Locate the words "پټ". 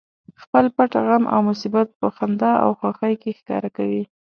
0.75-0.91